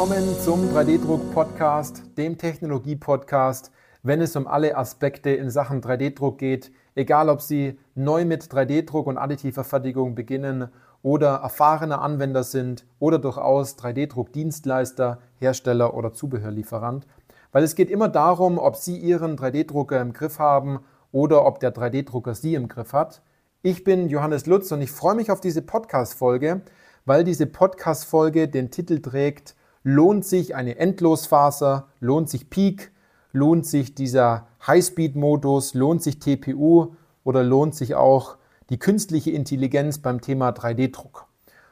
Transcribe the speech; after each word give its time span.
Willkommen 0.00 0.40
zum 0.40 0.74
3D-Druck-Podcast, 0.74 2.16
dem 2.16 2.38
Technologie-Podcast, 2.38 3.70
wenn 4.02 4.22
es 4.22 4.34
um 4.34 4.46
alle 4.46 4.74
Aspekte 4.74 5.28
in 5.28 5.50
Sachen 5.50 5.82
3D-Druck 5.82 6.38
geht, 6.38 6.72
egal 6.94 7.28
ob 7.28 7.42
Sie 7.42 7.78
neu 7.94 8.24
mit 8.24 8.44
3D-Druck 8.44 9.06
und 9.06 9.18
additiver 9.18 9.62
Fertigung 9.62 10.14
beginnen 10.14 10.70
oder 11.02 11.34
erfahrene 11.42 11.98
Anwender 11.98 12.44
sind 12.44 12.86
oder 12.98 13.18
durchaus 13.18 13.76
3D-Druck-Dienstleister, 13.76 15.18
Hersteller 15.36 15.92
oder 15.92 16.14
Zubehörlieferant. 16.14 17.06
Weil 17.52 17.62
es 17.62 17.74
geht 17.74 17.90
immer 17.90 18.08
darum, 18.08 18.58
ob 18.58 18.76
Sie 18.76 18.96
Ihren 18.96 19.36
3D-Drucker 19.36 20.00
im 20.00 20.14
Griff 20.14 20.38
haben 20.38 20.80
oder 21.12 21.44
ob 21.44 21.60
der 21.60 21.74
3D-Drucker 21.74 22.34
Sie 22.34 22.54
im 22.54 22.68
Griff 22.68 22.94
hat. 22.94 23.20
Ich 23.60 23.84
bin 23.84 24.08
Johannes 24.08 24.46
Lutz 24.46 24.72
und 24.72 24.80
ich 24.80 24.92
freue 24.92 25.14
mich 25.14 25.30
auf 25.30 25.42
diese 25.42 25.60
Podcast-Folge, 25.60 26.62
weil 27.04 27.22
diese 27.22 27.44
Podcast-Folge 27.44 28.48
den 28.48 28.70
Titel 28.70 29.02
trägt, 29.02 29.56
lohnt 29.82 30.24
sich 30.24 30.54
eine 30.54 30.78
Endlosfaser, 30.78 31.88
lohnt 32.00 32.28
sich 32.28 32.50
Peak, 32.50 32.92
lohnt 33.32 33.66
sich 33.66 33.94
dieser 33.94 34.46
Highspeed-Modus, 34.66 35.74
lohnt 35.74 36.02
sich 36.02 36.18
TPU 36.18 36.94
oder 37.24 37.42
lohnt 37.42 37.74
sich 37.74 37.94
auch 37.94 38.36
die 38.68 38.78
künstliche 38.78 39.30
Intelligenz 39.30 39.98
beim 39.98 40.20
Thema 40.20 40.50
3D-Druck? 40.50 41.26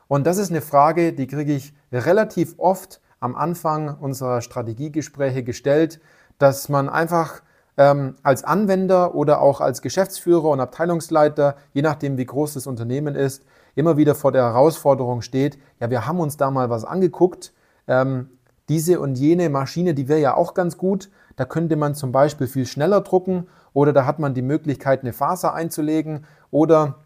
Und 0.08 0.26
das 0.26 0.38
ist 0.38 0.50
eine 0.50 0.62
Frage, 0.62 1.12
die 1.12 1.26
kriege 1.26 1.54
ich 1.54 1.74
relativ 1.92 2.54
oft 2.58 3.00
am 3.20 3.36
Anfang 3.36 3.96
unserer 3.98 4.40
Strategiegespräche 4.40 5.42
gestellt, 5.42 6.00
dass 6.38 6.68
man 6.68 6.88
einfach 6.88 7.42
ähm, 7.76 8.16
als 8.22 8.44
Anwender 8.44 9.14
oder 9.14 9.40
auch 9.42 9.60
als 9.60 9.82
Geschäftsführer 9.82 10.48
und 10.48 10.60
Abteilungsleiter, 10.60 11.56
je 11.72 11.82
nachdem 11.82 12.16
wie 12.16 12.26
groß 12.26 12.54
das 12.54 12.66
Unternehmen 12.66 13.14
ist, 13.14 13.44
immer 13.74 13.96
wieder 13.96 14.14
vor 14.14 14.32
der 14.32 14.44
Herausforderung 14.44 15.22
steht, 15.22 15.58
ja, 15.78 15.90
wir 15.90 16.06
haben 16.06 16.20
uns 16.20 16.36
da 16.36 16.50
mal 16.50 16.70
was 16.70 16.84
angeguckt, 16.84 17.52
ähm, 17.88 18.28
diese 18.68 19.00
und 19.00 19.18
jene 19.18 19.48
Maschine, 19.48 19.94
die 19.94 20.08
wäre 20.08 20.20
ja 20.20 20.34
auch 20.36 20.54
ganz 20.54 20.76
gut, 20.76 21.10
da 21.36 21.44
könnte 21.44 21.76
man 21.76 21.94
zum 21.94 22.12
Beispiel 22.12 22.46
viel 22.46 22.66
schneller 22.66 23.00
drucken 23.00 23.48
oder 23.72 23.92
da 23.92 24.06
hat 24.06 24.18
man 24.18 24.34
die 24.34 24.42
Möglichkeit, 24.42 25.00
eine 25.00 25.12
Faser 25.12 25.54
einzulegen 25.54 26.26
oder 26.50 26.96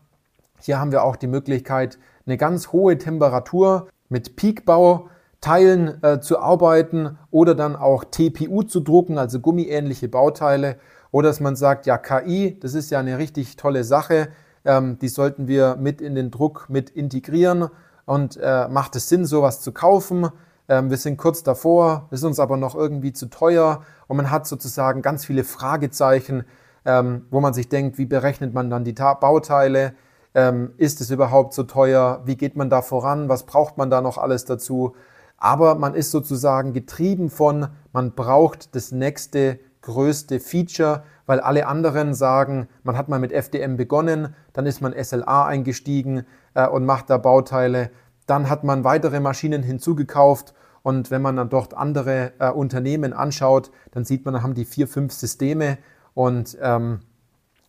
hier 0.59 0.79
haben 0.79 0.93
wir 0.93 1.05
auch 1.05 1.17
die 1.17 1.27
Möglichkeit, 1.27 1.99
eine 2.27 2.37
ganz 2.37 2.73
hohe 2.73 2.99
Temperatur 2.99 3.89
mit 4.09 4.37
Peakbau 4.37 5.09
Teilen 5.43 6.01
äh, 6.05 6.21
zu 6.21 6.39
arbeiten 6.39 7.19
oder 7.33 7.57
dann 7.57 7.75
auch 7.75 8.05
TPU 8.05 8.63
zu 8.63 8.81
drucken, 8.81 9.19
also 9.19 9.41
gummiähnliche 9.41 10.09
Bauteile. 10.09 10.77
Oder 11.11 11.29
dass 11.29 11.41
man 11.41 11.57
sagt, 11.57 11.85
ja, 11.85 11.99
KI, 11.99 12.59
das 12.61 12.75
ist 12.75 12.91
ja 12.91 13.01
eine 13.01 13.19
richtig 13.19 13.57
tolle 13.57 13.83
Sache, 13.85 14.29
ähm, 14.65 14.99
die 15.01 15.09
sollten 15.09 15.49
wir 15.49 15.77
mit 15.77 16.01
in 16.01 16.15
den 16.15 16.31
Druck 16.31 16.67
mit 16.69 16.91
integrieren 16.91 17.69
und 18.07 18.39
äh, 18.41 18.69
macht 18.69 18.95
es 18.95 19.09
Sinn, 19.09 19.27
sowas 19.27 19.61
zu 19.61 19.73
kaufen. 19.73 20.29
Ähm, 20.69 20.91
wir 20.91 20.97
sind 20.97 21.17
kurz 21.17 21.43
davor, 21.43 22.09
ist 22.11 22.25
uns 22.25 22.39
aber 22.39 22.57
noch 22.57 22.75
irgendwie 22.75 23.13
zu 23.13 23.27
teuer 23.27 23.83
und 24.09 24.17
man 24.17 24.31
hat 24.31 24.47
sozusagen 24.47 25.03
ganz 25.03 25.25
viele 25.25 25.45
Fragezeichen, 25.45 26.45
ähm, 26.85 27.27
wo 27.31 27.41
man 27.41 27.55
sich 27.55 27.69
denkt, 27.69 27.99
wie 27.99 28.07
berechnet 28.07 28.55
man 28.55 28.71
dann 28.71 28.85
die 28.85 28.93
Bauteile? 28.93 29.95
Ähm, 30.35 30.73
ist 30.79 31.01
es 31.01 31.11
überhaupt 31.11 31.53
so 31.53 31.65
teuer? 31.65 32.23
Wie 32.25 32.37
geht 32.37 32.57
man 32.57 32.71
da 32.71 32.83
voran? 32.83 33.29
Was 33.29 33.45
braucht 33.45 33.77
man 33.77 33.91
da 33.91 34.01
noch 34.01 34.19
alles 34.19 34.45
dazu? 34.45 34.95
aber 35.43 35.75
man 35.75 35.95
ist 35.95 36.13
sozusagen 36.13 36.73
getrieben 36.73 37.29
von, 37.29 37.67
man 37.93 38.13
braucht 38.13 38.77
das 38.77 38.93
nächste 38.93 39.59
größte 39.81 40.39
Feature, 40.39 41.03
weil 41.27 41.41
alle 41.41 41.67
anderen 41.67 42.15
sagen, 42.15 42.69
man 42.85 42.97
hat 42.97 43.09
mal 43.09 43.19
mit 43.19 43.33
FDM 43.33 43.77
begonnen, 43.77 44.36
dann 44.53 44.67
ist 44.67 44.81
man 44.81 44.95
SLA 44.95 45.47
eingestiegen 45.47 46.27
äh, 46.55 46.69
und 46.69 46.86
macht 46.86 47.11
da 47.11 47.19
Bauteile, 47.19 47.91
dann 48.27 48.49
hat 48.49 48.65
man 48.65 48.85
weitere 48.85 49.21
Maschinen 49.21 49.63
hinzugekauft 49.63 50.55
und 50.83 51.11
wenn 51.11 51.23
man 51.23 51.37
dann 51.37 51.49
dort 51.49 51.75
andere 51.75 52.33
äh, 52.39 52.51
Unternehmen 52.51 53.13
anschaut, 53.13 53.71
dann 53.93 54.05
sieht 54.05 54.25
man, 54.25 54.35
da 54.35 54.43
haben 54.43 54.55
die 54.55 54.65
vier, 54.65 54.89
fünf 54.89 55.13
Systeme 55.13 55.79
und 56.15 56.57
ähm, 56.61 57.01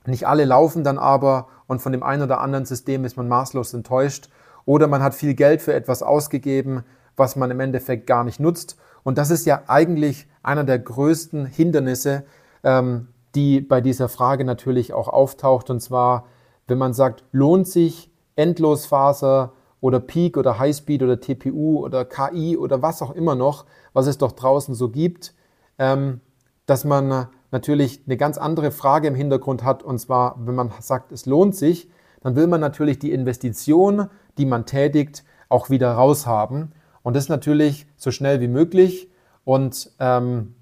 nicht 0.06 0.28
alle 0.28 0.46
laufen 0.46 0.84
dann 0.84 0.98
aber 0.98 1.48
und 1.68 1.82
von 1.82 1.92
dem 1.92 2.04
einen 2.04 2.24
oder 2.24 2.42
anderen 2.42 2.66
System 2.66 3.06
ist 3.06 3.18
man 3.18 3.28
maßlos 3.28 3.74
enttäuscht 3.74 4.30
oder 4.66 4.88
man 4.88 5.04
hat 5.04 5.14
viel 5.14 5.34
Geld 5.34 5.62
für 5.62 5.74
etwas 5.74 6.04
ausgegeben, 6.04 6.84
was 7.16 7.36
man 7.36 7.52
im 7.52 7.60
Endeffekt 7.60 8.08
gar 8.08 8.24
nicht 8.24 8.40
nutzt. 8.40 8.78
Und 9.04 9.18
das 9.18 9.30
ist 9.30 9.46
ja 9.46 9.64
eigentlich 9.68 10.28
einer 10.42 10.64
der 10.64 10.80
größten 10.80 11.46
Hindernisse, 11.46 12.24
ähm, 12.64 13.10
die 13.36 13.62
bei 13.62 13.82
dieser 13.82 14.10
Frage 14.10 14.46
natürlich 14.46 14.94
auch 14.94 15.08
auftaucht. 15.08 15.70
Und 15.70 15.82
zwar, 15.82 16.26
wenn 16.68 16.78
man 16.78 16.94
sagt, 16.94 17.24
lohnt 17.32 17.68
sich 17.68 18.12
Endlosfaser 18.36 19.54
oder 19.84 20.00
Peak 20.00 20.38
oder 20.38 20.60
Highspeed 20.60 21.04
oder 21.04 21.20
TPU 21.20 21.84
oder 21.84 22.06
KI 22.06 22.56
oder 22.56 22.82
was 22.82 23.02
auch 23.02 23.12
immer 23.12 23.36
noch, 23.36 23.66
was 23.92 24.08
es 24.08 24.18
doch 24.18 24.32
draußen 24.32 24.74
so 24.76 24.88
gibt, 24.88 25.34
ähm, 25.78 26.22
dass 26.66 26.86
man 26.86 27.28
natürlich 27.52 28.02
eine 28.06 28.16
ganz 28.16 28.38
andere 28.38 28.72
Frage 28.72 29.10
im 29.10 29.16
Hintergrund 29.16 29.66
hat. 29.66 29.84
Und 29.84 30.00
zwar, 30.00 30.38
wenn 30.40 30.56
man 30.56 30.72
sagt, 30.80 31.12
es 31.12 31.26
lohnt 31.26 31.58
sich, 31.58 31.90
dann 32.22 32.38
will 32.38 32.48
man 32.48 32.62
natürlich 32.62 32.98
die 32.98 33.12
Investition, 33.12 34.08
die 34.38 34.46
man 34.46 34.66
tätigt, 34.66 35.26
auch 35.50 35.70
wieder 35.70 35.92
raushaben. 35.92 36.72
Und 37.02 37.18
das 37.18 37.28
natürlich 37.28 37.86
so 37.98 38.10
schnell 38.10 38.40
wie 38.40 38.48
möglich 38.48 39.12
und 39.44 39.92
ähm, 40.00 40.56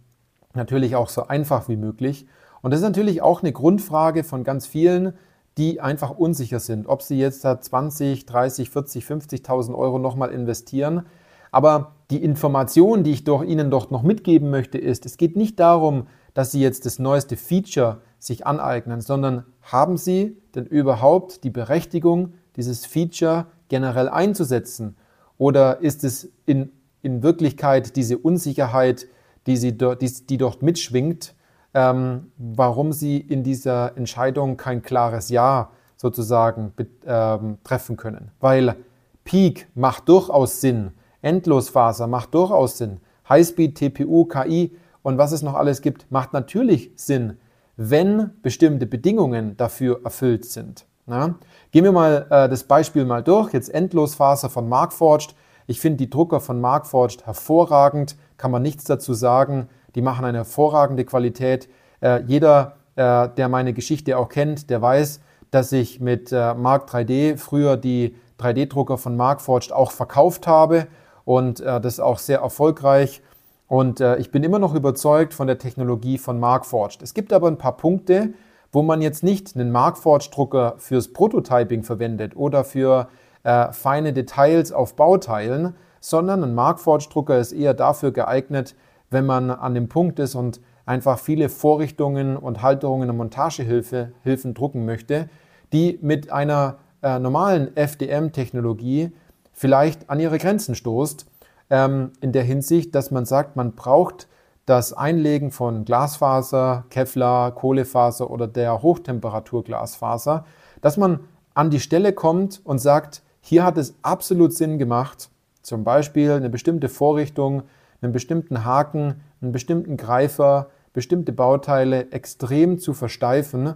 natürlich 0.56 0.96
auch 0.96 1.10
so 1.10 1.28
einfach 1.28 1.70
wie 1.70 1.78
möglich. 1.78 2.26
Und 2.64 2.72
das 2.72 2.80
ist 2.80 2.88
natürlich 2.88 3.22
auch 3.22 3.44
eine 3.44 3.52
Grundfrage 3.52 4.24
von 4.24 4.44
ganz 4.44 4.66
vielen, 4.66 5.14
die 5.58 5.82
einfach 5.82 6.12
unsicher 6.12 6.60
sind, 6.60 6.88
ob 6.88 7.02
sie 7.02 7.20
jetzt 7.20 7.44
da 7.44 7.60
20, 7.60 8.26
30, 8.26 8.70
40, 8.70 9.04
50.000 9.06 9.76
Euro 9.76 10.00
nochmal 10.00 10.32
investieren. 10.32 11.06
Aber 11.52 11.96
die 12.10 12.24
Information, 12.24 13.04
die 13.04 13.12
ich 13.12 13.24
doch 13.26 13.44
Ihnen 13.44 13.70
doch 13.70 13.92
noch 13.92 14.04
mitgeben 14.04 14.50
möchte, 14.50 14.78
ist, 14.78 15.06
es 15.06 15.18
geht 15.18 15.36
nicht 15.36 15.60
darum, 15.60 16.08
dass 16.34 16.52
Sie 16.52 16.62
jetzt 16.62 16.86
das 16.86 17.00
neueste 17.00 17.36
Feature 17.36 18.02
sich 18.20 18.48
aneignen, 18.48 19.02
sondern 19.02 19.46
haben 19.62 19.98
Sie 19.98 20.38
denn 20.56 20.66
überhaupt 20.66 21.44
die 21.44 21.50
Berechtigung, 21.50 22.34
dieses 22.56 22.86
Feature 22.86 23.48
generell 23.68 24.08
einzusetzen? 24.08 24.96
Oder 25.38 25.82
ist 25.82 26.04
es 26.04 26.32
in, 26.46 26.72
in 27.02 27.24
Wirklichkeit 27.24 27.96
diese 27.96 28.18
Unsicherheit, 28.18 29.08
die, 29.48 29.58
sie 29.58 29.78
die, 29.78 30.28
die 30.30 30.38
dort 30.38 30.62
mitschwingt, 30.62 31.34
ähm, 31.74 32.32
warum 32.38 32.92
sie 32.92 33.18
in 33.18 33.44
dieser 33.44 33.98
Entscheidung 33.98 34.58
kein 34.58 34.82
klares 34.82 35.30
Ja 35.30 35.72
sozusagen 35.96 36.74
ähm, 37.06 37.58
treffen 37.64 37.98
können? 37.98 38.32
Weil 38.40 38.76
Peak 39.24 39.68
macht 39.76 40.10
durchaus 40.10 40.62
Sinn, 40.62 40.92
Endlosfaser 41.22 42.08
macht 42.08 42.34
durchaus 42.34 42.78
Sinn, 42.78 43.00
Highspeed, 43.30 43.76
TPU, 43.76 44.26
KI 44.26 44.76
und 45.04 45.18
was 45.18 45.32
es 45.32 45.42
noch 45.42 45.54
alles 45.54 45.82
gibt, 45.82 46.12
macht 46.12 46.34
natürlich 46.34 46.92
Sinn, 46.96 47.38
wenn 47.78 48.32
bestimmte 48.42 48.86
Bedingungen 48.86 49.58
dafür 49.58 50.02
erfüllt 50.04 50.46
sind. 50.46 50.86
Na? 51.06 51.36
Gehen 51.72 51.84
wir 51.84 51.92
mal 51.92 52.28
äh, 52.30 52.50
das 52.50 52.64
Beispiel 52.64 53.06
mal 53.06 53.24
durch. 53.24 53.54
Jetzt 53.54 53.74
Endlosfaser 53.74 54.50
von 54.50 54.70
Markforged. 54.70 55.36
Ich 55.72 55.80
finde 55.80 56.00
die 56.00 56.10
Drucker 56.10 56.42
von 56.42 56.60
Markforged 56.60 57.26
hervorragend, 57.26 58.18
kann 58.36 58.52
man 58.52 58.62
nichts 58.62 58.84
dazu 58.84 59.14
sagen. 59.14 59.70
Die 59.96 60.02
machen 60.02 60.26
eine 60.26 60.40
hervorragende 60.40 61.06
Qualität. 61.06 61.70
Äh, 62.02 62.24
jeder, 62.24 62.76
äh, 62.98 63.30
der 63.30 63.48
meine 63.48 63.72
Geschichte 63.72 64.18
auch 64.18 64.28
kennt, 64.28 64.70
der 64.70 64.82
weiß, 64.82 65.22
dass 65.50 65.72
ich 65.72 66.02
mit 66.02 66.34
äh, 66.34 66.56
Mark 66.56 66.90
3D 66.90 67.38
früher 67.38 67.78
die 67.78 68.18
3D-Drucker 68.38 68.98
von 68.98 69.16
Markforged 69.16 69.72
auch 69.72 69.92
verkauft 69.92 70.46
habe 70.46 70.88
und 71.24 71.62
äh, 71.62 71.80
das 71.80 72.02
auch 72.02 72.20
sehr 72.20 72.40
erfolgreich. 72.40 73.22
Und 73.70 74.02
äh, 74.02 74.18
ich 74.18 74.30
bin 74.30 74.44
immer 74.44 74.60
noch 74.60 74.76
überzeugt 74.76 75.34
von 75.34 75.48
der 75.48 75.58
Technologie 75.58 76.18
von 76.18 76.38
Markforged. 76.38 77.02
Es 77.02 77.14
gibt 77.14 77.32
aber 77.32 77.48
ein 77.48 77.58
paar 77.58 77.78
Punkte, 77.78 78.34
wo 78.74 78.82
man 78.82 79.02
jetzt 79.02 79.24
nicht 79.24 79.56
einen 79.56 79.72
Markforged-Drucker 79.72 80.76
fürs 80.80 81.14
Prototyping 81.14 81.84
verwendet 81.84 82.36
oder 82.36 82.66
für 82.66 83.08
äh, 83.44 83.72
feine 83.72 84.14
Details 84.14 84.72
auf 84.72 84.96
Bauteilen, 84.96 85.76
sondern 86.00 86.44
ein 86.44 86.56
Markforged-Drucker 86.56 87.38
ist 87.38 87.52
eher 87.52 87.74
dafür 87.74 88.12
geeignet, 88.12 88.76
wenn 89.10 89.26
man 89.26 89.52
an 89.52 89.74
dem 89.74 89.88
Punkt 89.90 90.20
ist 90.20 90.36
und 90.36 90.62
einfach 90.86 91.20
viele 91.20 91.50
Vorrichtungen 91.50 92.38
und 92.38 92.62
Halterungen 92.62 93.10
und 93.10 93.18
Montagehilfen 93.18 94.54
drucken 94.54 94.86
möchte, 94.86 95.30
die 95.74 96.00
mit 96.02 96.32
einer 96.32 96.80
äh, 97.02 97.20
normalen 97.20 97.76
FDM-Technologie 97.76 99.12
vielleicht 99.54 100.10
an 100.10 100.20
ihre 100.20 100.38
Grenzen 100.38 100.76
stoßt, 100.76 101.26
ähm, 101.70 102.12
in 102.22 102.32
der 102.32 102.44
Hinsicht, 102.44 102.96
dass 102.96 103.12
man 103.12 103.26
sagt, 103.26 103.56
man 103.56 103.74
braucht 103.74 104.28
das 104.66 104.94
Einlegen 104.94 105.52
von 105.52 105.86
Glasfaser, 105.86 106.86
Kevlar, 106.90 107.52
Kohlefaser 107.54 108.30
oder 108.30 108.48
der 108.48 108.82
Hochtemperaturglasfaser, 108.82 110.46
dass 110.82 110.98
man 110.98 111.22
an 111.54 111.70
die 111.70 111.80
Stelle 111.80 112.14
kommt 112.14 112.62
und 112.64 112.80
sagt, 112.80 113.24
hier 113.42 113.66
hat 113.66 113.78
es 113.78 113.96
absolut 114.02 114.54
Sinn 114.54 114.78
gemacht, 114.78 115.30
zum 115.62 115.84
Beispiel 115.84 116.32
eine 116.32 116.50
bestimmte 116.50 116.90
Vorrichtung, 116.90 117.64
einen 118.02 118.14
bestimmten 118.14 118.66
Haken, 118.66 119.22
einen 119.42 119.52
bestimmten 119.52 119.98
Greifer, 119.98 120.70
bestimmte 120.94 121.32
Bauteile 121.34 122.12
extrem 122.12 122.80
zu 122.80 122.94
versteifen, 122.94 123.76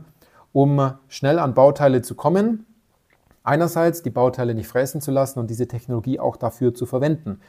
um 0.53 0.93
schnell 1.07 1.39
an 1.39 1.53
Bauteile 1.53 2.01
zu 2.01 2.15
kommen. 2.15 2.65
Einerseits 3.43 4.01
die 4.01 4.09
Bauteile 4.09 4.55
nicht 4.55 4.67
fräsen 4.67 5.01
zu 5.01 5.11
lassen 5.11 5.39
und 5.39 5.49
diese 5.49 5.67
Technologie 5.67 6.19
auch 6.19 6.37
dafür 6.37 6.73
zu 6.73 6.85
verwenden. 6.85 7.41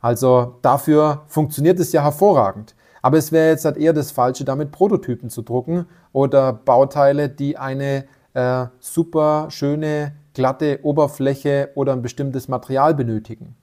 Also 0.00 0.56
dafür 0.62 1.22
funktioniert 1.26 1.78
es 1.78 1.92
ja 1.92 2.02
hervorragend. 2.02 2.74
Aber 3.02 3.18
es 3.18 3.32
wäre 3.32 3.50
jetzt 3.50 3.64
halt 3.64 3.76
eher 3.76 3.92
das 3.92 4.12
Falsche, 4.12 4.44
damit 4.44 4.70
Prototypen 4.70 5.28
zu 5.28 5.42
drucken 5.42 5.86
oder 6.12 6.52
Bauteile, 6.52 7.28
die 7.28 7.58
eine 7.58 8.04
äh, 8.34 8.66
super 8.78 9.48
schöne, 9.50 10.12
glatte 10.34 10.80
Oberfläche 10.82 11.70
oder 11.74 11.92
ein 11.92 12.02
bestimmtes 12.02 12.48
Material 12.48 12.94
benötigen. 12.94 13.56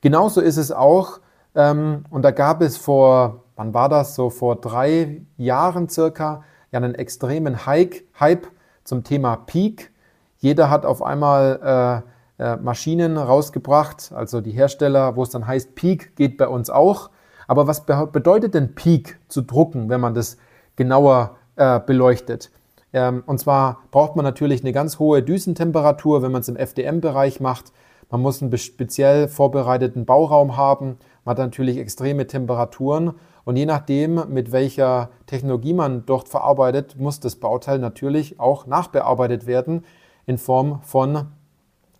Genauso 0.00 0.40
ist 0.40 0.56
es 0.56 0.72
auch, 0.72 1.20
ähm, 1.54 2.04
und 2.10 2.22
da 2.22 2.30
gab 2.30 2.62
es 2.62 2.76
vor, 2.76 3.44
wann 3.56 3.74
war 3.74 3.88
das, 3.88 4.14
so 4.14 4.30
vor 4.30 4.56
drei 4.56 5.22
Jahren 5.36 5.88
circa, 5.88 6.44
ja 6.70 6.78
einen 6.78 6.94
extremen 6.94 7.66
Hike, 7.66 8.04
Hype 8.18 8.46
zum 8.84 9.04
Thema 9.04 9.36
Peak. 9.36 9.90
Jeder 10.38 10.70
hat 10.70 10.86
auf 10.86 11.02
einmal 11.02 12.04
äh, 12.38 12.42
äh, 12.52 12.56
Maschinen 12.56 13.16
rausgebracht, 13.16 14.12
also 14.14 14.40
die 14.40 14.52
Hersteller, 14.52 15.16
wo 15.16 15.22
es 15.22 15.30
dann 15.30 15.46
heißt, 15.46 15.74
Peak 15.74 16.14
geht 16.16 16.36
bei 16.36 16.46
uns 16.46 16.70
auch. 16.70 17.10
Aber 17.48 17.66
was 17.66 17.84
bedeutet 17.86 18.54
denn 18.54 18.74
Peak 18.74 19.18
zu 19.28 19.40
drucken, 19.40 19.88
wenn 19.88 20.00
man 20.00 20.14
das 20.14 20.36
genauer 20.76 21.36
äh, 21.56 21.80
beleuchtet? 21.80 22.50
Ähm, 22.92 23.22
und 23.26 23.38
zwar 23.38 23.80
braucht 23.90 24.16
man 24.16 24.24
natürlich 24.24 24.62
eine 24.62 24.72
ganz 24.72 24.98
hohe 24.98 25.22
Düsentemperatur, 25.22 26.22
wenn 26.22 26.32
man 26.32 26.40
es 26.40 26.48
im 26.48 26.56
FDM-Bereich 26.56 27.40
macht. 27.40 27.72
Man 28.10 28.22
muss 28.22 28.42
einen 28.42 28.56
speziell 28.56 29.28
vorbereiteten 29.28 30.06
Bauraum 30.06 30.56
haben. 30.56 30.98
Man 31.24 31.32
hat 31.32 31.38
natürlich 31.38 31.78
extreme 31.78 32.26
Temperaturen. 32.26 33.12
Und 33.44 33.56
je 33.56 33.66
nachdem, 33.66 34.22
mit 34.28 34.52
welcher 34.52 35.10
Technologie 35.26 35.74
man 35.74 36.04
dort 36.06 36.28
verarbeitet, 36.28 36.96
muss 36.98 37.20
das 37.20 37.36
Bauteil 37.36 37.78
natürlich 37.78 38.40
auch 38.40 38.66
nachbearbeitet 38.66 39.46
werden 39.46 39.84
in 40.26 40.38
Form 40.38 40.80
von, 40.82 41.28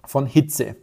von 0.05 0.27
Hitze 0.27 0.77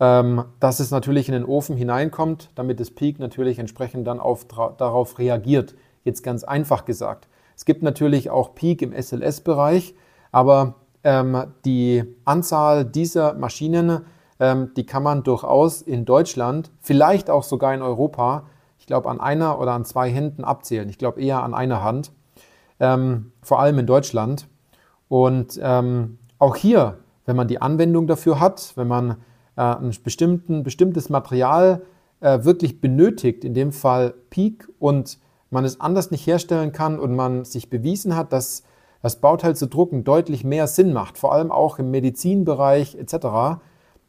ähm, 0.00 0.44
dass 0.60 0.80
es 0.80 0.90
natürlich 0.90 1.28
in 1.28 1.32
den 1.32 1.44
Ofen 1.44 1.76
hineinkommt, 1.76 2.50
damit 2.54 2.80
das 2.80 2.90
Peak 2.90 3.18
natürlich 3.18 3.58
entsprechend 3.58 4.06
dann 4.06 4.20
auf, 4.20 4.46
darauf 4.46 5.18
reagiert. 5.18 5.74
Jetzt 6.04 6.22
ganz 6.22 6.44
einfach 6.44 6.84
gesagt. 6.84 7.28
Es 7.56 7.64
gibt 7.64 7.82
natürlich 7.82 8.30
auch 8.30 8.54
Peak 8.54 8.82
im 8.82 8.92
SLS-Bereich, 8.92 9.94
aber 10.30 10.74
ähm, 11.02 11.44
die 11.64 12.04
Anzahl 12.24 12.84
dieser 12.84 13.34
Maschinen, 13.34 14.02
ähm, 14.38 14.72
die 14.76 14.84
kann 14.84 15.02
man 15.02 15.22
durchaus 15.22 15.80
in 15.80 16.04
Deutschland, 16.04 16.70
vielleicht 16.80 17.30
auch 17.30 17.42
sogar 17.42 17.74
in 17.74 17.80
Europa, 17.80 18.44
ich 18.78 18.86
glaube 18.86 19.08
an 19.08 19.20
einer 19.20 19.58
oder 19.58 19.72
an 19.72 19.84
zwei 19.84 20.10
Händen 20.10 20.44
abzählen. 20.44 20.88
Ich 20.88 20.98
glaube 20.98 21.20
eher 21.20 21.42
an 21.42 21.54
einer 21.54 21.82
Hand, 21.82 22.12
ähm, 22.78 23.32
vor 23.42 23.58
allem 23.58 23.78
in 23.78 23.86
Deutschland. 23.86 24.48
Und 25.08 25.58
ähm, 25.62 26.18
auch 26.38 26.56
hier, 26.56 26.98
wenn 27.24 27.36
man 27.36 27.48
die 27.48 27.62
Anwendung 27.62 28.06
dafür 28.06 28.38
hat, 28.38 28.72
wenn 28.76 28.88
man 28.88 29.16
äh, 29.56 29.62
ein 29.62 29.92
bestimmtes 30.62 31.08
Material 31.08 31.82
äh, 32.20 32.44
wirklich 32.44 32.80
benötigt, 32.80 33.44
in 33.44 33.54
dem 33.54 33.72
Fall 33.72 34.12
Peak, 34.30 34.68
und 34.78 35.18
man 35.56 35.64
es 35.64 35.80
anders 35.80 36.10
nicht 36.10 36.26
herstellen 36.26 36.70
kann 36.72 37.00
und 37.00 37.16
man 37.16 37.46
sich 37.46 37.70
bewiesen 37.70 38.14
hat, 38.14 38.30
dass 38.30 38.62
das 39.00 39.22
Bauteil 39.22 39.56
zu 39.56 39.66
drucken 39.66 40.04
deutlich 40.04 40.44
mehr 40.44 40.66
Sinn 40.66 40.92
macht, 40.92 41.16
vor 41.16 41.32
allem 41.32 41.50
auch 41.50 41.78
im 41.78 41.90
Medizinbereich 41.90 42.94
etc., 42.94 43.62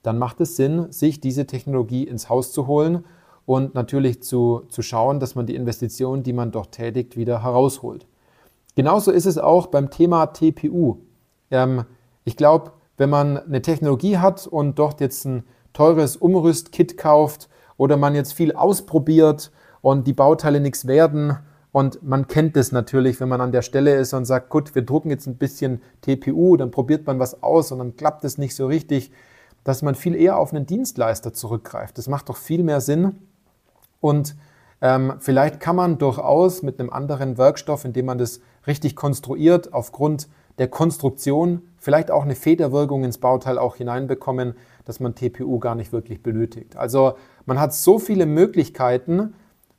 dann 0.04 0.18
macht 0.18 0.42
es 0.42 0.58
Sinn, 0.58 0.92
sich 0.92 1.22
diese 1.22 1.48
Technologie 1.48 2.04
ins 2.04 2.28
Haus 2.28 2.52
zu 2.52 2.68
holen 2.68 3.06
und 3.46 3.76
natürlich 3.76 4.22
zu, 4.24 4.64
zu 4.68 4.82
schauen, 4.82 5.22
dass 5.22 5.36
man 5.36 5.46
die 5.46 5.56
Investitionen, 5.56 6.22
die 6.22 6.34
man 6.34 6.52
dort 6.52 6.74
tätigt, 6.74 7.16
wieder 7.16 7.44
herausholt. 7.44 8.08
Genauso 8.76 9.12
ist 9.12 9.26
es 9.26 9.38
auch 9.38 9.68
beim 9.68 9.90
Thema 9.90 10.26
TPU. 10.28 10.98
Ähm, 11.50 11.86
ich 12.26 12.36
glaube, 12.36 12.74
wenn 12.98 13.10
man 13.10 13.38
eine 13.38 13.62
Technologie 13.62 14.18
hat 14.18 14.48
und 14.48 14.78
dort 14.78 15.00
jetzt 15.00 15.24
ein 15.24 15.44
teures 15.72 16.18
Umrüstkit 16.18 16.98
kauft 16.98 17.48
oder 17.78 17.96
man 17.96 18.16
jetzt 18.16 18.34
viel 18.34 18.52
ausprobiert 18.52 19.52
und 19.81 20.07
die 20.07 20.13
Bauteile 20.13 20.59
nichts 20.59 20.88
werden 20.88 21.38
und 21.71 22.01
man 22.01 22.27
kennt 22.27 22.56
das 22.56 22.71
natürlich, 22.71 23.19
wenn 23.19 23.29
man 23.29 23.39
an 23.39 23.51
der 23.51 23.62
Stelle 23.62 23.95
ist 23.95 24.13
und 24.13 24.25
sagt, 24.25 24.50
gut, 24.50 24.74
wir 24.74 24.81
drucken 24.81 25.12
jetzt 25.12 25.27
ein 25.27 25.38
bisschen 25.38 25.81
TPU, 26.01 26.57
dann 26.57 26.71
probiert 26.71 27.06
man 27.06 27.19
was 27.19 27.44
aus 27.44 27.71
und 27.71 27.79
dann 27.79 27.95
klappt 27.95 28.24
es 28.24 28.39
nicht 28.39 28.56
so 28.56 28.65
richtig, 28.68 29.12
dass 29.63 29.81
man 29.81 29.95
viel 29.95 30.15
eher 30.15 30.38
auf 30.38 30.53
einen 30.53 30.65
Dienstleister 30.65 31.33
zurückgreift. 31.33 31.97
Das 31.97 32.07
macht 32.07 32.29
doch 32.29 32.38
viel 32.38 32.63
mehr 32.63 32.81
Sinn. 32.81 33.18
Und 34.00 34.35
ähm, 34.81 35.15
vielleicht 35.19 35.59
kann 35.59 35.75
man 35.75 35.97
durchaus 35.97 36.63
mit 36.63 36.79
einem 36.79 36.89
anderen 36.89 37.38
Werkstoff, 37.38 37.83
indem 37.83 38.06
man 38.06 38.18
das 38.18 38.39
richtig 38.65 38.95
konstruiert, 38.95 39.74
aufgrund 39.74 40.29
der 40.57 40.69
Konstruktion 40.69 41.62
vielleicht 41.77 42.09
auch 42.09 42.24
eine 42.24 42.35
Federwirkung 42.35 43.03
ins 43.03 43.19
Bauteil 43.19 43.57
auch 43.59 43.75
hineinbekommen, 43.75 44.56
dass 44.85 45.00
man 45.00 45.15
TPU 45.15 45.59
gar 45.59 45.75
nicht 45.75 45.91
wirklich 45.91 46.24
benötigt. 46.24 46.75
Also 46.75 47.13
man 47.45 47.59
hat 47.59 47.74
so 47.74 48.00
viele 48.00 48.25
Möglichkeiten 48.25 49.35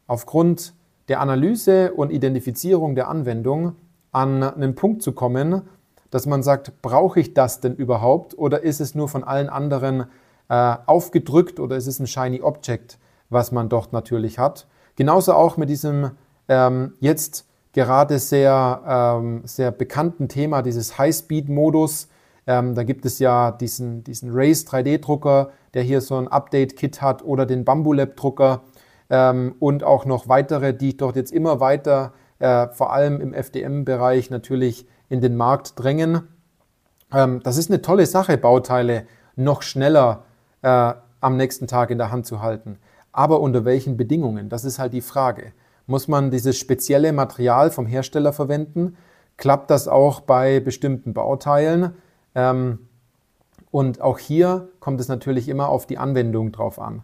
aufgrund 0.08 0.74
der 1.06 1.20
Analyse 1.20 1.92
und 1.94 2.10
Identifizierung 2.10 2.96
der 2.96 3.08
Anwendung 3.08 3.76
an 4.10 4.42
einen 4.42 4.74
Punkt 4.74 5.02
zu 5.02 5.12
kommen, 5.12 5.62
dass 6.10 6.26
man 6.26 6.42
sagt, 6.42 6.82
brauche 6.82 7.20
ich 7.20 7.34
das 7.34 7.60
denn 7.60 7.76
überhaupt 7.76 8.36
oder 8.36 8.62
ist 8.62 8.80
es 8.80 8.96
nur 8.96 9.08
von 9.08 9.22
allen 9.22 9.48
anderen 9.48 10.06
äh, 10.48 10.76
aufgedrückt 10.86 11.60
oder 11.60 11.76
ist 11.76 11.86
es 11.86 12.00
ein 12.00 12.06
Shiny 12.06 12.42
Object, 12.42 12.98
was 13.28 13.52
man 13.52 13.68
dort 13.68 13.92
natürlich 13.92 14.38
hat. 14.38 14.66
Genauso 14.96 15.34
auch 15.34 15.56
mit 15.56 15.68
diesem 15.68 16.12
ähm, 16.48 16.94
jetzt 17.00 17.46
gerade 17.72 18.18
sehr, 18.18 18.82
ähm, 18.86 19.42
sehr 19.44 19.70
bekannten 19.70 20.28
Thema, 20.28 20.62
dieses 20.62 20.98
High-Speed-Modus. 20.98 22.08
Ähm, 22.46 22.74
da 22.74 22.82
gibt 22.82 23.04
es 23.04 23.18
ja 23.18 23.52
diesen, 23.52 24.02
diesen 24.04 24.30
Race 24.32 24.66
3D-Drucker, 24.66 25.50
der 25.74 25.82
hier 25.82 26.00
so 26.00 26.16
ein 26.16 26.28
Update-Kit 26.28 27.02
hat 27.02 27.22
oder 27.22 27.44
den 27.44 27.64
Bambulab-Drucker 27.64 28.62
ähm, 29.10 29.54
und 29.58 29.84
auch 29.84 30.04
noch 30.04 30.28
weitere, 30.28 30.74
die 30.74 30.96
dort 30.96 31.16
jetzt 31.16 31.32
immer 31.32 31.60
weiter, 31.60 32.12
äh, 32.38 32.68
vor 32.68 32.92
allem 32.92 33.20
im 33.20 33.34
FDM-Bereich, 33.34 34.30
natürlich 34.30 34.86
in 35.08 35.20
den 35.20 35.36
Markt 35.36 35.72
drängen. 35.76 36.28
Ähm, 37.12 37.40
das 37.42 37.56
ist 37.56 37.70
eine 37.70 37.82
tolle 37.82 38.06
Sache, 38.06 38.36
Bauteile 38.36 39.06
noch 39.36 39.62
schneller 39.62 40.24
äh, 40.62 40.92
am 41.20 41.36
nächsten 41.36 41.66
Tag 41.66 41.90
in 41.90 41.98
der 41.98 42.10
Hand 42.10 42.26
zu 42.26 42.42
halten. 42.42 42.78
Aber 43.12 43.40
unter 43.40 43.64
welchen 43.64 43.96
Bedingungen? 43.96 44.48
Das 44.48 44.64
ist 44.64 44.78
halt 44.78 44.92
die 44.92 45.00
Frage. 45.00 45.52
Muss 45.86 46.06
man 46.06 46.30
dieses 46.30 46.58
spezielle 46.58 47.12
Material 47.12 47.70
vom 47.70 47.86
Hersteller 47.86 48.32
verwenden? 48.32 48.96
Klappt 49.36 49.70
das 49.70 49.88
auch 49.88 50.20
bei 50.20 50.60
bestimmten 50.60 51.14
Bauteilen? 51.14 51.94
Ähm, 52.34 52.80
und 53.70 54.00
auch 54.00 54.18
hier 54.18 54.68
kommt 54.80 55.00
es 55.00 55.08
natürlich 55.08 55.48
immer 55.48 55.68
auf 55.68 55.86
die 55.86 55.98
Anwendung 55.98 56.52
drauf 56.52 56.78
an. 56.78 57.02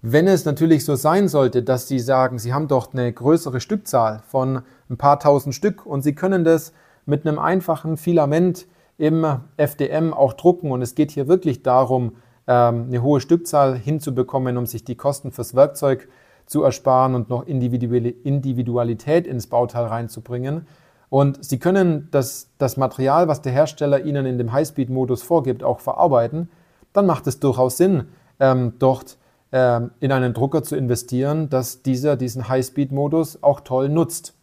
Wenn 0.00 0.28
es 0.28 0.44
natürlich 0.44 0.84
so 0.84 0.94
sein 0.94 1.26
sollte, 1.26 1.64
dass 1.64 1.88
Sie 1.88 1.98
sagen, 1.98 2.38
Sie 2.38 2.54
haben 2.54 2.68
dort 2.68 2.92
eine 2.92 3.12
größere 3.12 3.60
Stückzahl 3.60 4.22
von 4.28 4.62
ein 4.88 4.96
paar 4.96 5.18
tausend 5.18 5.56
Stück 5.56 5.84
und 5.84 6.02
Sie 6.02 6.14
können 6.14 6.44
das 6.44 6.72
mit 7.04 7.26
einem 7.26 7.40
einfachen 7.40 7.96
Filament 7.96 8.68
im 8.96 9.26
FDM 9.56 10.14
auch 10.14 10.34
drucken 10.34 10.70
und 10.70 10.82
es 10.82 10.94
geht 10.94 11.10
hier 11.10 11.26
wirklich 11.26 11.64
darum, 11.64 12.12
ähm, 12.46 12.86
eine 12.88 13.02
hohe 13.02 13.20
Stückzahl 13.20 13.76
hinzubekommen, 13.76 14.56
um 14.56 14.66
sich 14.66 14.84
die 14.84 14.94
Kosten 14.94 15.32
fürs 15.32 15.56
Werkzeug 15.56 16.08
zu 16.46 16.62
ersparen 16.62 17.16
und 17.16 17.28
noch 17.28 17.46
Individualität 17.46 19.26
ins 19.26 19.48
Bauteil 19.48 19.86
reinzubringen. 19.86 20.68
Und 21.10 21.44
Sie 21.44 21.58
können 21.58 22.06
das, 22.12 22.50
das 22.58 22.76
Material, 22.76 23.26
was 23.26 23.42
der 23.42 23.52
Hersteller 23.52 24.04
Ihnen 24.04 24.26
in 24.26 24.38
dem 24.38 24.52
Highspeed-Modus 24.52 25.22
vorgibt, 25.22 25.64
auch 25.64 25.80
verarbeiten. 25.80 26.50
Dann 26.92 27.06
macht 27.06 27.26
es 27.26 27.40
durchaus 27.40 27.76
Sinn, 27.76 28.08
ähm, 28.38 28.74
dort 28.78 29.18
in 29.50 30.12
einen 30.12 30.34
Drucker 30.34 30.62
zu 30.62 30.76
investieren, 30.76 31.48
dass 31.48 31.82
dieser 31.82 32.16
diesen 32.16 32.48
Highspeed-Modus 32.48 33.42
auch 33.42 33.60
toll 33.60 33.88
nutzt. 33.88 34.34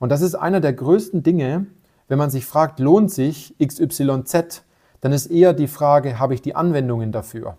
Und 0.00 0.10
das 0.10 0.20
ist 0.20 0.34
einer 0.34 0.60
der 0.60 0.72
größten 0.72 1.22
Dinge, 1.22 1.66
wenn 2.08 2.18
man 2.18 2.30
sich 2.30 2.44
fragt, 2.46 2.80
lohnt 2.80 3.10
sich 3.10 3.54
XYZ, 3.64 4.64
dann 5.00 5.12
ist 5.12 5.26
eher 5.26 5.52
die 5.52 5.68
Frage, 5.68 6.18
habe 6.18 6.34
ich 6.34 6.42
die 6.42 6.56
Anwendungen 6.56 7.12
dafür? 7.12 7.56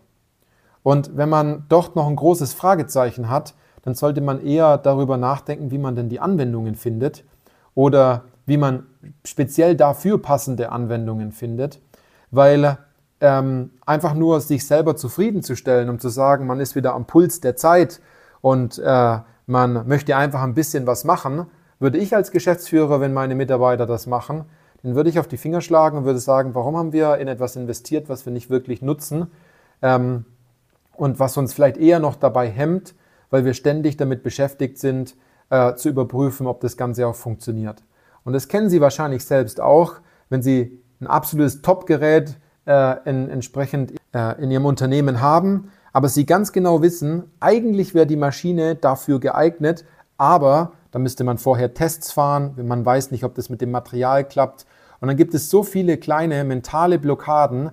Und 0.84 1.15
wenn 1.15 1.29
man 1.29 1.65
dort 1.70 1.96
noch 1.96 2.08
ein 2.08 2.15
großes 2.15 2.53
Fragezeichen 2.53 3.29
hat, 3.29 3.53
dann 3.84 3.96
sollte 3.96 4.22
man 4.22 4.44
eher 4.44 4.77
darüber 4.77 5.18
nachdenken, 5.18 5.72
wie 5.72 5.77
man 5.77 5.96
denn 5.96 6.10
die 6.10 6.20
Anwendungen 6.20 6.75
findet 6.75 7.24
oder 7.75 8.24
wie 8.46 8.58
man 8.58 8.88
speziell 9.24 9.75
dafür 9.75 10.22
passende 10.22 10.72
Anwendungen 10.72 11.32
findet, 11.32 11.79
weil 12.32 12.77
ähm, 13.22 13.72
einfach 13.86 14.14
nur 14.14 14.42
sich 14.42 14.66
selber 14.66 14.96
zufriedenzustellen, 14.96 15.90
um 15.90 16.00
zu 16.00 16.10
sagen, 16.10 16.48
man 16.48 16.60
ist 16.60 16.76
wieder 16.76 16.94
am 16.94 17.06
Puls 17.06 17.42
der 17.42 17.56
Zeit 17.56 18.02
und 18.42 18.80
äh, 18.80 19.18
man 19.46 19.88
möchte 19.88 20.16
einfach 20.16 20.42
ein 20.44 20.54
bisschen 20.54 20.88
was 20.88 21.04
machen, 21.04 21.48
würde 21.80 21.98
ich 21.98 22.16
als 22.16 22.32
Geschäftsführer, 22.32 23.02
wenn 23.02 23.14
meine 23.14 23.36
Mitarbeiter 23.36 23.86
das 23.86 24.06
machen, 24.06 24.46
dann 24.84 24.96
würde 24.96 25.10
ich 25.10 25.20
auf 25.20 25.28
die 25.28 25.38
Finger 25.38 25.62
schlagen 25.62 25.98
und 25.98 26.06
würde 26.06 26.20
sagen, 26.20 26.56
warum 26.56 26.78
haben 26.78 26.94
wir 26.94 27.18
in 27.18 27.28
etwas 27.28 27.56
investiert, 27.56 28.10
was 28.10 28.26
wir 28.26 28.34
nicht 28.34 28.50
wirklich 28.50 28.82
nutzen 28.82 29.32
ähm, 29.82 30.26
und 30.94 31.20
was 31.20 31.38
uns 31.38 31.54
vielleicht 31.54 31.78
eher 31.78 32.00
noch 32.00 32.16
dabei 32.16 32.50
hemmt, 32.50 32.96
weil 33.30 33.46
wir 33.46 33.54
ständig 33.54 33.98
damit 33.98 34.24
beschäftigt 34.24 34.78
sind, 34.78 35.16
äh, 35.50 35.76
zu 35.76 35.90
überprüfen, 35.90 36.48
ob 36.48 36.62
das 36.62 36.78
Ganze 36.78 37.08
auch 37.08 37.16
funktioniert. 37.16 37.84
Und 38.24 38.34
das 38.34 38.48
kennen 38.48 38.70
Sie 38.70 38.82
wahrscheinlich 38.82 39.26
selbst 39.26 39.60
auch, 39.60 39.96
wenn 40.30 40.42
Sie 40.42 40.82
ein 41.02 41.08
absolutes 41.08 41.62
Top-Gerät 41.62 42.38
äh, 42.70 43.10
in, 43.10 43.30
entsprechend 43.30 43.94
äh, 44.14 44.42
in 44.42 44.52
Ihrem 44.52 44.66
Unternehmen 44.66 45.20
haben, 45.20 45.72
aber 45.92 46.08
sie 46.08 46.26
ganz 46.26 46.52
genau 46.52 46.82
wissen, 46.82 47.24
eigentlich 47.40 47.96
wäre 47.96 48.06
die 48.06 48.16
Maschine 48.16 48.76
dafür 48.76 49.20
geeignet, 49.20 49.86
aber 50.18 50.74
da 50.92 51.00
müsste 51.00 51.24
man 51.24 51.38
vorher 51.38 51.74
Tests 51.74 52.12
fahren, 52.12 52.52
wenn 52.56 52.68
man 52.68 52.86
weiß 52.86 53.12
nicht, 53.12 53.24
ob 53.24 53.36
das 53.36 53.50
mit 53.50 53.62
dem 53.62 53.72
Material 53.72 54.24
klappt. 54.24 54.66
Und 55.02 55.08
dann 55.08 55.18
gibt 55.18 55.34
es 55.34 55.50
so 55.50 55.64
viele 55.64 55.98
kleine 55.98 56.44
mentale 56.44 57.00
Blockaden, 57.00 57.72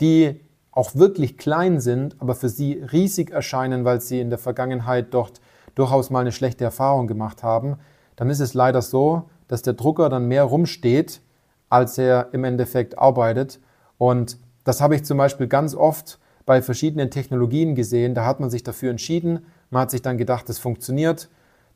die 0.00 0.40
auch 0.70 0.94
wirklich 0.94 1.38
klein 1.38 1.80
sind, 1.80 2.16
aber 2.20 2.34
für 2.34 2.48
sie 2.48 2.74
riesig 2.92 3.30
erscheinen, 3.30 3.84
weil 3.84 4.00
sie 4.00 4.20
in 4.20 4.30
der 4.30 4.38
Vergangenheit 4.38 5.08
dort 5.12 5.40
durchaus 5.74 6.10
mal 6.10 6.20
eine 6.20 6.32
schlechte 6.32 6.64
Erfahrung 6.64 7.06
gemacht 7.06 7.42
haben, 7.42 7.78
dann 8.14 8.30
ist 8.30 8.40
es 8.40 8.54
leider 8.54 8.82
so, 8.82 9.28
dass 9.48 9.62
der 9.62 9.72
Drucker 9.72 10.08
dann 10.08 10.26
mehr 10.26 10.44
rumsteht, 10.44 11.20
als 11.68 11.98
er 11.98 12.28
im 12.32 12.44
Endeffekt 12.44 12.98
arbeitet. 12.98 13.58
Und 13.98 14.38
das 14.64 14.80
habe 14.80 14.94
ich 14.96 15.04
zum 15.04 15.18
Beispiel 15.18 15.46
ganz 15.46 15.74
oft 15.74 16.18
bei 16.44 16.62
verschiedenen 16.62 17.10
Technologien 17.10 17.74
gesehen. 17.74 18.14
Da 18.14 18.24
hat 18.24 18.40
man 18.40 18.50
sich 18.50 18.62
dafür 18.62 18.90
entschieden, 18.90 19.46
man 19.70 19.82
hat 19.82 19.90
sich 19.90 20.02
dann 20.02 20.16
gedacht, 20.18 20.48
es 20.48 20.58
funktioniert. 20.58 21.28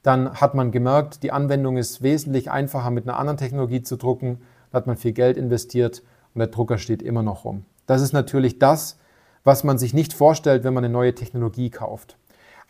Dann 0.02 0.34
hat 0.34 0.54
man 0.54 0.70
gemerkt, 0.70 1.22
die 1.22 1.32
Anwendung 1.32 1.76
ist 1.76 2.02
wesentlich 2.02 2.50
einfacher 2.50 2.90
mit 2.90 3.06
einer 3.06 3.18
anderen 3.18 3.36
Technologie 3.36 3.82
zu 3.82 3.96
drucken. 3.96 4.40
Da 4.70 4.78
hat 4.78 4.86
man 4.86 4.96
viel 4.96 5.12
Geld 5.12 5.36
investiert 5.36 6.02
und 6.34 6.38
der 6.38 6.48
Drucker 6.48 6.78
steht 6.78 7.02
immer 7.02 7.22
noch 7.22 7.44
rum. 7.44 7.64
Das 7.86 8.00
ist 8.00 8.12
natürlich 8.12 8.58
das, 8.58 8.98
was 9.44 9.64
man 9.64 9.78
sich 9.78 9.92
nicht 9.92 10.12
vorstellt, 10.12 10.64
wenn 10.64 10.74
man 10.74 10.84
eine 10.84 10.92
neue 10.92 11.14
Technologie 11.14 11.70
kauft. 11.70 12.16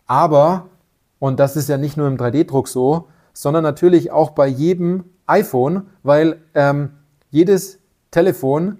Aber, 0.07 0.67
und 1.19 1.39
das 1.39 1.55
ist 1.55 1.69
ja 1.69 1.77
nicht 1.77 1.95
nur 1.95 2.07
im 2.07 2.17
3D-Druck 2.17 2.67
so, 2.67 3.07
sondern 3.33 3.63
natürlich 3.63 4.11
auch 4.11 4.31
bei 4.31 4.47
jedem 4.47 5.05
iPhone, 5.27 5.87
weil 6.03 6.41
ähm, 6.53 6.97
jedes 7.29 7.79
Telefon 8.09 8.79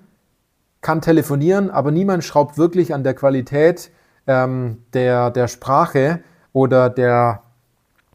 kann 0.81 1.01
telefonieren, 1.01 1.69
aber 1.69 1.91
niemand 1.91 2.23
schraubt 2.23 2.57
wirklich 2.57 2.93
an 2.93 3.03
der 3.03 3.13
Qualität 3.13 3.91
ähm, 4.27 4.83
der, 4.93 5.29
der 5.31 5.47
Sprache 5.47 6.21
oder 6.53 6.89
der, 6.89 7.43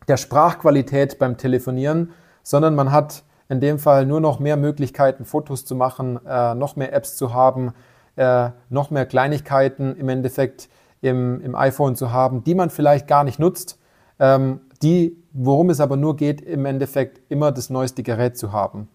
der 0.08 0.16
Sprachqualität 0.16 1.18
beim 1.18 1.36
Telefonieren, 1.36 2.12
sondern 2.42 2.74
man 2.74 2.92
hat 2.92 3.22
in 3.48 3.60
dem 3.60 3.78
Fall 3.78 4.06
nur 4.06 4.20
noch 4.20 4.40
mehr 4.40 4.56
Möglichkeiten, 4.56 5.24
Fotos 5.24 5.64
zu 5.64 5.76
machen, 5.76 6.18
äh, 6.26 6.54
noch 6.54 6.76
mehr 6.76 6.92
Apps 6.92 7.16
zu 7.16 7.32
haben, 7.32 7.72
äh, 8.16 8.50
noch 8.68 8.90
mehr 8.90 9.06
Kleinigkeiten 9.06 9.96
im 9.96 10.08
Endeffekt 10.08 10.68
im, 11.00 11.40
im 11.40 11.54
iPhone 11.54 11.94
zu 11.94 12.12
haben, 12.12 12.42
die 12.42 12.54
man 12.54 12.70
vielleicht 12.70 13.06
gar 13.06 13.22
nicht 13.22 13.38
nutzt, 13.38 13.78
ähm, 14.18 14.60
die, 14.82 15.16
worum 15.32 15.70
es 15.70 15.80
aber 15.80 15.96
nur 15.96 16.16
geht, 16.16 16.40
im 16.40 16.64
Endeffekt 16.64 17.20
immer 17.28 17.52
das 17.52 17.70
neueste 17.70 18.02
Gerät 18.02 18.36
zu 18.36 18.52
haben. 18.52 18.88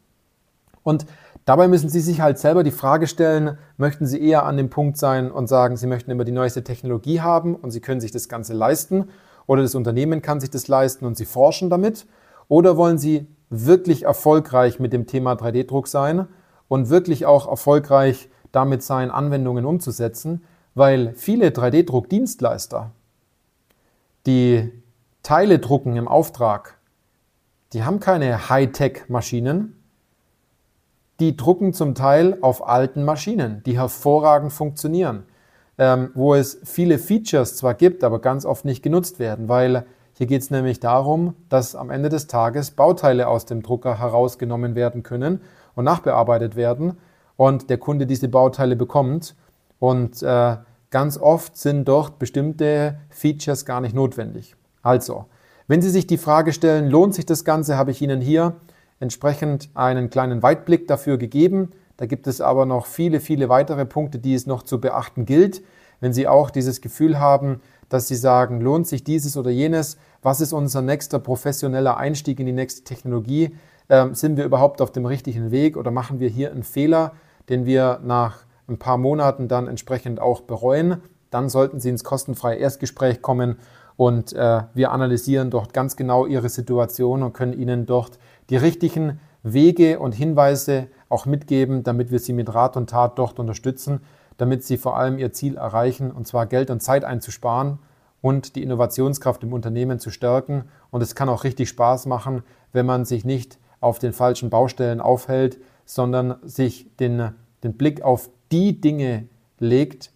Und 0.84 1.06
dabei 1.46 1.68
müssen 1.68 1.90
Sie 1.90 2.00
sich 2.00 2.22
halt 2.22 2.40
selber 2.40 2.64
die 2.64 2.72
Frage 2.72 3.08
stellen, 3.08 3.58
möchten 3.78 4.06
Sie 4.06 4.22
eher 4.22 4.46
an 4.46 4.58
dem 4.58 4.70
Punkt 4.70 4.98
sein 4.98 5.32
und 5.32 5.48
sagen, 5.48 5.78
Sie 5.78 5.88
möchten 5.88 6.12
immer 6.12 6.24
die 6.24 6.32
neueste 6.32 6.64
Technologie 6.64 7.22
haben 7.22 7.56
und 7.56 7.72
Sie 7.72 7.82
können 7.82 8.02
sich 8.02 8.12
das 8.12 8.30
Ganze 8.30 8.54
leisten 8.54 9.10
oder 9.48 9.62
das 9.62 9.76
Unternehmen 9.76 10.22
kann 10.22 10.40
sich 10.40 10.50
das 10.50 10.68
leisten 10.68 11.06
und 11.06 11.18
Sie 11.18 11.26
forschen 11.26 11.70
damit? 11.70 12.06
Oder 12.48 12.78
wollen 12.78 12.98
Sie 12.98 13.28
wirklich 13.50 14.04
erfolgreich 14.04 14.80
mit 14.80 14.94
dem 14.94 15.08
Thema 15.08 15.34
3D-Druck 15.34 15.88
sein 15.88 16.28
und 16.68 16.90
wirklich 16.90 17.26
auch 17.26 17.48
erfolgreich 17.50 18.30
damit 18.52 18.84
sein, 18.84 19.12
Anwendungen 19.12 19.66
umzusetzen? 19.66 20.44
Weil 20.74 21.14
viele 21.16 21.50
3D-Druck-Dienstleister, 21.50 22.92
die 24.26 24.72
Teile 25.24 25.60
drucken 25.60 25.98
im 25.98 26.08
Auftrag, 26.08 26.78
die 27.74 27.84
haben 27.84 28.00
keine 28.00 28.50
Hightech-Maschinen, 28.50 29.81
die 31.22 31.38
drucken 31.38 31.72
zum 31.72 31.94
Teil 31.94 32.38
auf 32.42 32.68
alten 32.68 33.06
Maschinen, 33.06 33.62
die 33.64 33.78
hervorragend 33.78 34.52
funktionieren, 34.52 35.24
ähm, 35.78 36.10
wo 36.16 36.34
es 36.34 36.60
viele 36.64 36.98
Features 36.98 37.56
zwar 37.56 37.76
gibt, 37.76 38.04
aber 38.04 38.20
ganz 38.20 38.44
oft 38.44 38.66
nicht 38.66 38.82
genutzt 38.82 39.20
werden, 39.20 39.48
weil 39.48 39.86
hier 40.18 40.26
geht 40.26 40.42
es 40.42 40.50
nämlich 40.50 40.80
darum, 40.80 41.36
dass 41.48 41.76
am 41.76 41.92
Ende 41.92 42.10
des 42.10 42.26
Tages 42.26 42.72
Bauteile 42.72 43.28
aus 43.28 43.46
dem 43.46 43.62
Drucker 43.62 44.00
herausgenommen 44.00 44.76
werden 44.76 45.04
können 45.04 45.42
und 45.76 45.86
nachbearbeitet 45.86 46.56
werden 46.56 46.98
und 47.38 47.70
der 47.70 47.78
Kunde 47.78 48.08
diese 48.08 48.28
Bauteile 48.28 48.76
bekommt. 48.76 49.36
Und 49.80 50.22
äh, 50.24 50.58
ganz 50.90 51.18
oft 51.20 51.56
sind 51.56 51.88
dort 51.88 52.20
bestimmte 52.20 53.00
Features 53.10 53.66
gar 53.66 53.80
nicht 53.80 53.96
notwendig. 53.96 54.56
Also, 54.82 55.26
wenn 55.68 55.82
Sie 55.82 55.90
sich 55.90 56.08
die 56.08 56.18
Frage 56.18 56.52
stellen, 56.52 56.90
lohnt 56.90 57.14
sich 57.14 57.26
das 57.26 57.46
Ganze, 57.46 57.78
habe 57.78 57.92
ich 57.92 58.02
Ihnen 58.02 58.22
hier 58.22 58.56
entsprechend 59.02 59.70
einen 59.74 60.10
kleinen 60.10 60.44
Weitblick 60.44 60.88
dafür 60.88 61.18
gegeben. 61.18 61.72
Da 61.98 62.06
gibt 62.06 62.28
es 62.28 62.40
aber 62.40 62.66
noch 62.66 62.86
viele, 62.86 63.20
viele 63.20 63.50
weitere 63.50 63.86
Punkte, 63.86 64.20
die 64.20 64.34
es 64.34 64.48
noch 64.48 64.64
zu 64.64 64.80
beachten 64.80 65.26
gilt. 65.26 65.62
Wenn 66.00 66.14
Sie 66.14 66.28
auch 66.28 66.50
dieses 66.50 66.82
Gefühl 66.82 67.20
haben, 67.20 67.62
dass 67.90 68.08
Sie 68.08 68.16
sagen, 68.16 68.62
lohnt 68.62 68.88
sich 68.88 69.04
dieses 69.04 69.38
oder 69.38 69.52
jenes, 69.52 69.98
was 70.22 70.40
ist 70.40 70.54
unser 70.54 70.82
nächster 70.82 71.20
professioneller 71.20 71.98
Einstieg 71.98 72.40
in 72.40 72.46
die 72.46 72.54
nächste 72.54 72.84
Technologie, 72.84 73.56
ähm, 73.90 74.16
sind 74.16 74.38
wir 74.38 74.46
überhaupt 74.46 74.82
auf 74.82 74.92
dem 74.92 75.06
richtigen 75.06 75.52
Weg 75.52 75.76
oder 75.78 75.92
machen 75.92 76.20
wir 76.20 76.30
hier 76.30 76.52
einen 76.52 76.64
Fehler, 76.64 77.14
den 77.50 77.66
wir 77.66 78.00
nach 78.04 78.46
ein 78.68 78.80
paar 78.80 78.98
Monaten 78.98 79.48
dann 79.48 79.68
entsprechend 79.68 80.20
auch 80.20 80.42
bereuen, 80.42 81.02
dann 81.30 81.50
sollten 81.50 81.80
Sie 81.80 81.90
ins 81.90 82.04
kostenfreie 82.04 82.58
Erstgespräch 82.58 83.22
kommen 83.22 83.58
und 83.98 84.34
äh, 84.34 84.62
wir 84.74 84.92
analysieren 84.92 85.50
dort 85.50 85.74
ganz 85.74 85.96
genau 85.96 86.26
Ihre 86.26 86.50
Situation 86.50 87.24
und 87.24 87.34
können 87.34 87.54
Ihnen 87.54 87.86
dort 87.86 88.18
die 88.52 88.58
richtigen 88.58 89.20
Wege 89.44 90.00
und 90.00 90.14
Hinweise 90.14 90.88
auch 91.10 91.26
mitgeben, 91.26 91.84
damit 91.84 92.12
wir 92.12 92.20
Sie 92.20 92.34
mit 92.34 92.54
Rat 92.54 92.78
und 92.78 92.90
Tat 92.90 93.18
dort 93.18 93.40
unterstützen, 93.40 94.02
damit 94.38 94.64
Sie 94.64 94.78
vor 94.78 94.98
allem 94.98 95.18
Ihr 95.18 95.32
Ziel 95.32 95.56
erreichen, 95.56 96.12
und 96.12 96.28
zwar 96.28 96.46
Geld 96.46 96.70
und 96.70 96.82
Zeit 96.82 97.06
einzusparen 97.06 97.80
und 98.22 98.56
die 98.56 98.62
Innovationskraft 98.62 99.42
im 99.44 99.54
Unternehmen 99.54 100.00
zu 100.00 100.12
stärken. 100.12 100.66
Und 100.92 101.02
es 101.02 101.16
kann 101.16 101.30
auch 101.30 101.44
richtig 101.44 101.70
Spaß 101.70 102.06
machen, 102.06 102.44
wenn 102.74 102.86
man 102.86 103.06
sich 103.06 103.26
nicht 103.26 103.58
auf 103.80 104.00
den 104.00 104.14
falschen 104.14 104.50
Baustellen 104.50 105.00
aufhält, 105.00 105.58
sondern 105.86 106.36
sich 106.44 106.96
den, 106.98 107.32
den 107.64 107.74
Blick 107.74 108.02
auf 108.02 108.30
die 108.52 108.80
Dinge 108.80 109.28
legt, 109.60 110.12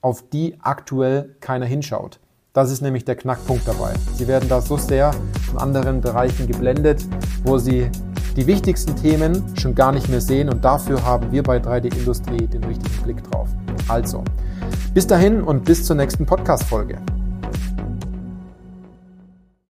auf 0.00 0.28
die 0.28 0.56
aktuell 0.60 1.36
keiner 1.40 1.66
hinschaut. 1.66 2.18
Das 2.54 2.70
ist 2.70 2.82
nämlich 2.82 3.04
der 3.04 3.16
Knackpunkt 3.16 3.66
dabei. 3.66 3.94
Sie 4.14 4.28
werden 4.28 4.48
da 4.48 4.60
so 4.60 4.76
sehr 4.76 5.12
von 5.50 5.58
anderen 5.58 6.00
Bereichen 6.00 6.46
geblendet, 6.46 7.04
wo 7.42 7.58
Sie 7.58 7.90
die 8.36 8.46
wichtigsten 8.46 8.94
Themen 8.94 9.42
schon 9.58 9.74
gar 9.74 9.90
nicht 9.90 10.08
mehr 10.08 10.20
sehen 10.20 10.48
und 10.48 10.64
dafür 10.64 11.04
haben 11.04 11.32
wir 11.32 11.42
bei 11.42 11.56
3D 11.56 11.92
Industrie 11.98 12.46
den 12.46 12.62
richtigen 12.62 13.02
Blick 13.02 13.24
drauf. 13.24 13.48
Also, 13.88 14.22
bis 14.94 15.04
dahin 15.04 15.42
und 15.42 15.64
bis 15.64 15.84
zur 15.84 15.96
nächsten 15.96 16.26
Podcast-Folge. 16.26 16.98